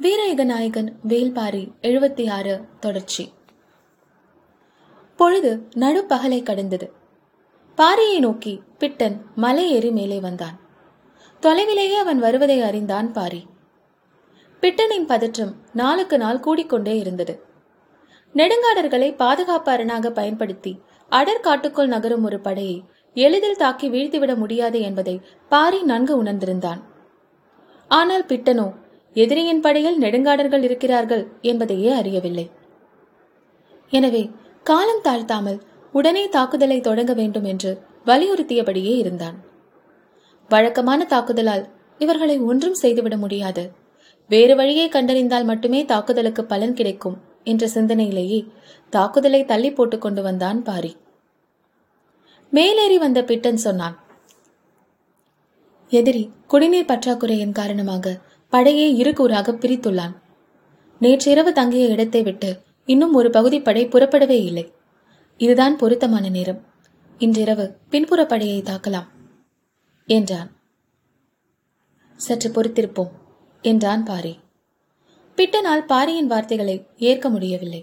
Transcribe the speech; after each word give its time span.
வீரயுக 0.00 0.44
நாயகன் 0.44 0.98
வேல்பாரி 1.08 1.72
எழுபத்தி 1.82 2.30
ஆறு 2.30 2.64
தொடர்ச்சி. 2.80 3.32
பொழுது 5.16 5.68
நடுப்பகலை 5.74 6.42
கடந்தது. 6.42 6.92
பாரியை 7.76 8.18
நோக்கி 8.18 8.62
பிட்டன் 8.78 9.20
மலை 9.34 9.70
ஏறி 9.70 9.90
மேலே 9.90 10.20
வந்தான். 10.20 10.58
தொலைவிலேயே 11.42 11.94
அவன் 11.94 12.18
வருவதை 12.18 12.60
அறிந்தான் 12.60 13.12
பாரி. 13.12 13.46
பிட்டனின் 14.60 15.06
பதற்றம் 15.06 15.54
நாளுக்கு 15.72 16.18
நாள் 16.18 16.40
கூடிக்கொண்டே 16.40 16.98
இருந்தது. 16.98 17.42
நெடுங்காடர்களை 18.34 19.16
பாதுகாப்பு 19.16 19.72
அரணாக 19.72 20.10
பயன்படுத்தி 20.10 20.80
அடர் 21.08 21.40
காட்டுக்குள் 21.40 21.86
நகரும் 21.86 22.24
ஒரு 22.24 22.40
படையை 22.40 22.84
எளிதில் 23.14 23.56
தாக்கி 23.56 23.90
வீழ்த்திவிட 23.90 24.36
முடியாது 24.36 24.80
என்பதை 24.80 25.20
பாரி 25.48 25.82
நன்கு 25.82 26.22
உணர்ந்திருந்தான். 26.22 26.80
ஆனால் 27.88 28.24
பிட்டனோ 28.24 28.82
எதிரியின் 29.14 29.60
படையில் 29.60 30.00
நெடுங்காடர்கள் 30.00 30.62
இருக்கிறார்கள் 30.62 31.24
என்பதையே 31.42 31.90
அறியவில்லை. 31.90 32.46
எனவே 33.92 34.22
காலம் 34.62 35.04
தாழ்த்தாமல் 35.04 35.58
உடனே 35.92 36.28
தாக்குதலை 36.28 36.80
தொடங்க 36.80 37.12
வேண்டும் 37.12 37.44
என்று 37.44 37.70
வலியுறுத்தியபடியே 38.06 38.94
இருந்தான். 38.96 39.36
வழக்கமான 40.50 41.00
தாக்குதலால் 41.04 41.64
இவர்களை 41.98 42.36
ஒன்றும் 42.40 42.74
செய்துவிட 42.74 43.16
முடியாது. 43.16 43.64
வேறு 44.30 44.54
வழியை 44.56 44.88
கண்டறிந்தால் 44.88 45.44
மட்டுமே 45.44 45.84
தாக்குதலுக்கு 45.84 46.44
பலன் 46.44 46.74
கிடைக்கும் 46.74 47.16
என்ற 47.44 47.66
சிந்தனையிலேயே 47.66 48.40
தாக்குதலை 48.90 49.44
தள்ளி 49.44 49.70
போட்டுக் 49.72 50.00
கொண்டு 50.00 50.22
வந்தான் 50.22 50.60
பாரி. 50.62 50.92
மேலேறி 52.52 52.98
வந்த 52.98 53.20
பிட்டன் 53.22 53.60
சொன்னான் 53.66 53.96
எதிரி 55.92 56.22
குடிநீர் 56.46 56.90
பற்றாக்குறையின் 56.90 57.52
காரணமாக 57.52 58.14
படையை 58.54 58.88
இரு 58.98 59.10
கூறாக 59.10 59.48
பிரித்துள்ளான். 59.54 60.12
நேற்றிரவு 61.00 61.52
தங்கிய 61.52 61.86
இடத்தை 61.86 62.22
விட்டு 62.22 62.50
இன்னும் 62.86 63.14
ஒரு 63.14 63.30
பகுதி 63.30 63.58
படை 63.60 63.82
புறப்படவே 63.86 64.36
இல்லை. 64.44 64.64
இதுதான் 65.40 65.76
பொருத்தமான 65.76 66.28
நேரம். 66.28 66.60
இன்றிரவு 67.18 67.66
பின்புற 67.90 68.20
படையை 68.26 68.62
தாக்கலாம் 68.62 69.08
என்றான். 70.08 70.50
சற்று 72.16 72.50
பொறுத்திருப்போம் 72.50 73.10
என்றான் 73.64 74.04
பாரி. 74.04 74.34
பிட்டனால் 75.38 75.84
பாரியின் 75.84 76.26
வார்த்தைகளை 76.26 76.76
ஏற்க 76.96 77.28
முடியவில்லை. 77.28 77.82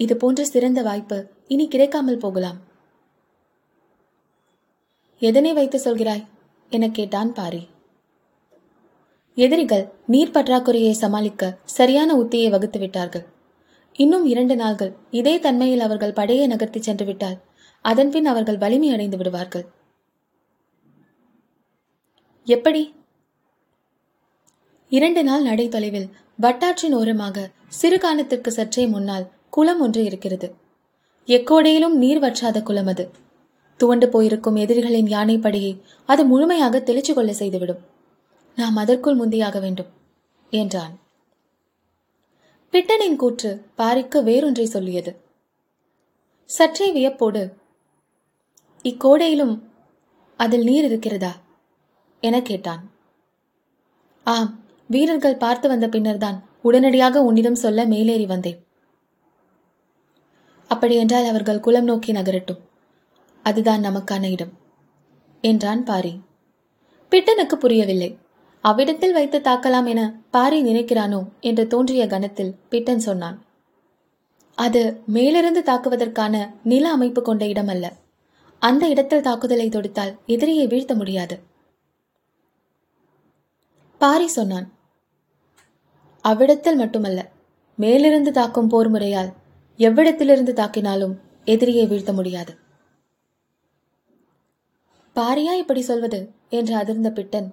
இது 0.00 0.16
போன்ற 0.16 0.44
சிறந்த 0.44 0.82
வாய்ப்பு 0.82 1.18
இனி 1.46 1.68
கிடைக்காமல் 1.68 2.22
போகலாம். 2.26 2.60
எதனை 5.22 5.52
வைத்து 5.52 5.80
சொல்கிறாய்? 5.84 6.26
என 6.70 6.90
கேட்டான் 6.90 7.32
பாரி. 7.32 7.62
எதிரிகள் 9.38 9.84
நீர் 10.06 10.30
பற்றாக்குறையை 10.30 10.90
சமாளிக்க 10.90 11.42
சரியான 11.64 12.14
உத்தியை 12.14 12.50
வகுத்து 12.50 12.78
விட்டார்கள். 12.78 13.24
இன்னும் 13.92 14.24
இரண்டு 14.24 14.56
நாள்கள் 14.56 14.92
இதே 15.10 15.38
தன்மையில் 15.38 15.80
அவர்கள் 15.80 16.12
படையை 16.12 16.46
நகர்த்தி 16.46 16.80
சென்று 16.82 17.04
விட்டால் 17.04 17.36
அதன்பின் 17.84 18.26
அவர்கள் 18.26 18.58
வலிமை 18.58 18.88
அடைந்து 18.90 19.16
விடுவார்கள். 19.16 19.64
எப்படி? 22.46 22.82
இரண்டு 24.88 25.22
நாள் 25.24 25.42
நடை 25.42 25.68
தொலைவில் 25.68 26.08
வட்டாற்றின் 26.40 26.94
ஓரமாக 26.94 27.50
சிறுகாலத்திற்கு 27.80 28.48
சற்றே 28.48 28.86
முன்னால் 28.86 29.28
குளம் 29.50 29.80
ஒன்று 29.80 30.04
இருக்கிறது. 30.04 30.48
எக்கோடையிலும் 31.26 31.96
நீர் 32.02 32.18
வற்றாத 32.18 32.62
குளம் 32.62 32.86
அது. 32.86 33.10
துவண்டு 33.80 34.08
போயிருக்கும் 34.08 34.56
எதிரிகளின் 34.56 35.06
யானைப்படையை 35.06 35.72
அது 36.06 36.24
முழுமையாக 36.24 36.78
தெளிச்சு 36.78 37.12
கொள்ள 37.12 37.32
செய்துவிடும். 37.32 37.82
நாம் 38.58 38.76
அதற்குள் 38.76 39.18
முந்தியாக 39.18 39.60
வேண்டும் 39.60 39.86
என்றான். 40.50 40.98
பிட்டனின் 42.72 43.16
கூற்று 43.16 43.50
பாரிக்கு 43.78 44.22
வேறொன்றை 44.22 44.64
சொல்லியது. 44.64 45.20
சற்றே 46.44 46.92
வியப்போடு 46.92 47.56
இக்கோடையிலும் 48.82 49.60
அதில் 50.36 50.64
நீர் 50.64 50.84
இருக்கிறதா? 50.84 51.36
என 52.20 52.42
கேட்டான். 52.42 52.90
ஆம் 54.24 54.60
வீரர்கள் 54.88 55.36
பார்த்து 55.36 55.68
வந்த 55.68 55.88
பின்னர்தான் 55.88 56.48
உடனடியாக 56.62 57.22
உன்னிடம் 57.22 57.54
சொல்ல 57.54 57.84
மேலேறி 57.84 58.26
வந்தேன். 58.26 58.66
அப்படியென்றால் 60.68 61.24
அவர்கள் 61.24 61.60
குலம் 61.60 61.84
நோக்கி 61.84 62.12
நகரட்டும். 62.12 62.62
அதுதான் 63.42 63.84
நமக்கான 63.84 64.30
இடம் 64.30 64.52
என்றான் 65.40 65.84
பாரி. 65.84 66.20
பிட்டனுக்கு 67.10 67.54
புரியவில்லை. 67.54 68.18
அவ்விடத்தில் 68.64 69.12
வைத்து 69.12 69.38
தாக்கலாம் 69.38 69.86
என 69.86 70.20
பாரி 70.30 70.62
நினைக்கிறானோ 70.62 71.20
என்று 71.40 71.66
தோன்றிய 71.66 72.06
கணத்தில் 72.06 72.56
பிட்டன் 72.70 72.98
சொன்னான். 72.98 73.36
அது 74.58 75.02
மேலிருந்து 75.06 75.60
தாக்குவதற்கான 75.60 76.50
நில 76.62 76.90
அமைப்பு 76.90 77.22
கொண்ட 77.22 77.46
இடம் 77.46 77.68
அல்ல 77.68 77.92
அந்த 78.62 78.88
இடத்தில் 78.88 79.20
தாக்குதலை 79.20 79.68
தொடுத்தால் 79.68 80.16
எதிரியை 80.26 80.66
வீழ்த்த 80.66 80.94
முடியாது. 80.94 81.36
பாரி 83.98 84.26
சொன்னான். 84.28 84.66
அவ்விடத்தில் 86.24 86.76
மட்டுமல்ல 86.76 87.20
மேலிருந்து 87.76 88.30
தாக்கும் 88.30 88.68
போர் 88.68 88.88
முறையால் 88.88 89.30
எவ்விடத்திலிருந்து 89.78 90.52
தாக்கினாலும் 90.52 91.14
எதிரியை 91.44 91.86
வீழ்த்த 91.86 92.12
முடியாது. 92.12 92.52
பாரியா 95.16 95.52
இப்படி 95.52 95.80
சொல்வது? 95.80 96.32
என்று 96.48 96.74
அதிர்ந்த 96.76 97.10
பிட்டன் 97.10 97.48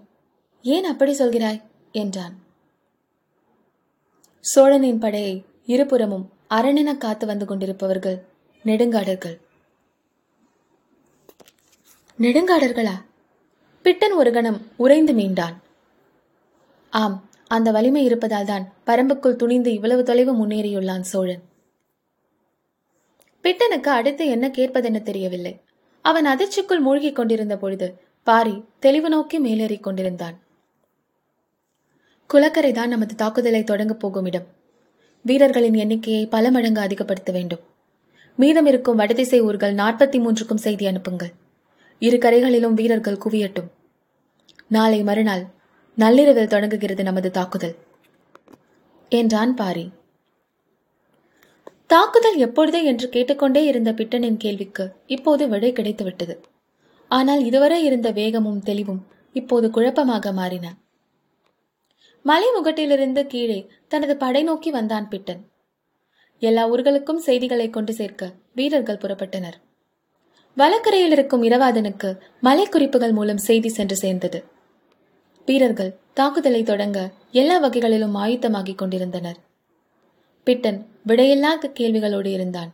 ஏன் 0.65 0.83
அப்படி 0.83 1.11
சொல்கிறாய்? 1.11 1.61
என்றான். 1.91 2.39
சோழனின் 4.39 4.99
படையை 4.99 5.45
இருபுறமும் 5.65 6.29
அரணென 6.49 6.97
காத்து 6.97 7.25
வந்து 7.25 7.45
கொண்டிருப்பவர்கள் 7.45 8.21
நெடுங்காடர்கள். 8.63 9.39
நெடுங்காடர்களா? 12.19 13.01
பிட்டன் 13.83 14.13
ஒரு 14.13 14.31
கணம் 14.31 14.61
உறைந்து 14.75 15.13
மீண்டான். 15.13 15.55
ஆம் 16.89 17.29
அந்த 17.47 17.71
வலிமை 17.71 18.03
இருப்பதால் 18.03 18.45
தான் 18.45 18.73
பரம்புக்குள் 18.85 19.35
துணிந்து 19.35 19.73
இவ்வளவு 19.73 20.03
தொலைவு 20.03 20.33
முன்னேறியுள்ளான் 20.35 20.99
சோழன். 20.99 21.43
பிட்டனுக்கு 23.43 23.89
அடுத்து 23.89 24.27
என்ன 24.27 24.47
கேட்பதென 24.47 25.01
தெரியவில்லை. 25.01 25.61
அவன் 26.01 26.25
அதிர்ச்சிக்குள் 26.25 26.79
மூழ்கிக் 26.79 27.15
கொண்டிருந்த 27.15 27.57
பொழுது 27.57 28.01
பாரி 28.23 28.63
தெளிவு 28.79 29.09
நோக்கி 29.09 29.39
மேலேறிக் 29.39 29.83
கொண்டிருந்தான். 29.83 30.43
குளக்கரை 32.35 32.71
தான் 32.71 32.89
நமது 32.89 33.15
தாக்குதலை 33.15 33.63
தொடங்கப் 33.63 33.99
போகும் 33.99 34.25
இடம். 34.25 34.47
வீரர்களின் 35.21 35.73
எண்ணிக்கையை 35.73 36.25
பல 36.25 36.51
மடங்கு 36.51 36.81
அதிகப்படுத்த 36.81 37.31
வேண்டும். 37.31 37.59
மீதம் 38.35 38.65
இருக்கும் 38.65 38.95
வடதிசை 38.95 39.41
ஊர்கள் 39.41 39.73
நாற்பத்தி 39.73 40.17
மூன்றுக்கும் 40.19 40.63
செய்தி 40.65 40.85
அனுப்புங்கள். 40.85 41.31
இரு 41.99 42.17
கரைகளிலும் 42.17 42.73
வீரர்கள் 42.73 43.21
குவியட்டும். 43.25 43.69
நாளை 44.67 45.03
மறுநாள் 45.03 45.43
நள்ளிரவில் 45.95 46.47
தொடங்குகிறது 46.47 47.03
நமது 47.03 47.31
தாக்குதல். 47.31 47.75
என்றான் 49.09 49.55
பாரி. 49.55 49.91
தாக்குதல் 51.87 52.37
எப்பொழுது 52.37 52.83
என்று 52.83 53.09
கேட்டுக்கொண்டே 53.09 53.65
இருந்த 53.65 53.91
பிட்டனின் 53.91 54.37
கேள்விக்கு 54.37 54.91
இப்போது 55.05 55.47
விடை 55.47 55.73
கிடைத்துவிட்டது. 55.73 56.37
ஆனால் 57.07 57.43
இதுவரை 57.45 57.83
இருந்த 57.83 58.11
வேகமும் 58.11 58.59
தெளிவும் 58.59 59.05
இப்போது 59.33 59.69
குழப்பமாக 59.69 60.31
மாறின. 60.31 60.73
மலை 62.27 62.47
முகட்டிலிருந்து 62.51 63.27
கீழே 63.27 63.67
தனது 63.87 64.17
படை 64.17 64.43
நோக்கி 64.43 64.71
வந்தான் 64.71 65.09
பிட்டன். 65.09 65.41
எல்லா 66.39 66.69
ஊர்களுக்கும் 66.69 67.19
செய்திகளை 67.27 67.69
கொண்டு 67.69 67.93
சேர்க்க 67.93 68.31
வீரர்கள் 68.55 68.97
புறப்பட்டனர். 68.97 69.57
வலக்கரையில் 70.57 71.13
இருக்கும் 71.17 71.43
இரவாதனுக்கு 71.43 72.17
மலை 72.41 72.65
குறிப்புகள் 72.65 73.11
மூலம் 73.11 73.37
செய்தி 73.37 73.69
சென்று 73.69 73.95
சேர்ந்தது. 73.95 74.43
வீரர்கள் 75.45 75.97
தாக்குதலை 76.13 76.63
தொடங்க 76.63 77.11
எல்லா 77.31 77.57
வகைகளிலும் 77.57 78.15
ஆயுத்தமாகிக் 78.15 78.75
கொண்டிருந்தனர். 78.75 79.37
பிட்டன் 80.45 80.85
விடையில்லா 81.07 81.53
கேள்விகளோடு 81.79 82.25
இருந்தான். 82.25 82.73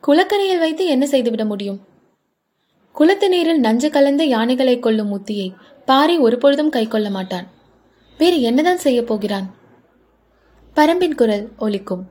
குளக்கரையில் 0.00 0.58
வைத்து 0.58 0.86
என்ன 0.86 1.06
செய்துவிட 1.06 1.44
முடியும்? 1.44 1.80
குளத்து 2.92 3.28
நீரில் 3.28 3.60
நஞ்சு 3.60 3.90
கலந்த 3.90 4.24
யானைகளை 4.24 4.78
கொள்ளும் 4.78 5.12
உத்தியை 5.18 5.54
பாரி 5.84 6.18
ஒருபொழுதும் 6.18 6.70
கைக்கொள்ள 6.70 7.10
மாட்டான். 7.10 7.62
வேறு 8.18 8.40
என்னதான் 8.40 8.78
செய்ய 8.78 9.04
போகிறான்? 9.04 9.54
பரம்பின் 10.76 11.14
குரல் 11.14 11.52
ஒலிக்கும். 11.58 12.10